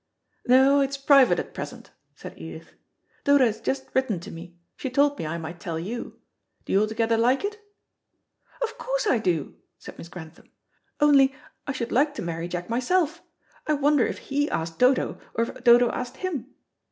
[0.47, 2.73] "No, it's private at present," said Edith.
[3.23, 6.19] "Dodo has just written to me; she told me I might tell you.
[6.65, 7.59] Do you altogether like it?"
[8.63, 10.49] "Of course I do," said Miss Grantham.
[10.99, 11.35] "Only
[11.67, 13.21] I should like to marry Jack myself.
[13.67, 16.47] I wonder if he asked Dodo, or if Dodo asked him."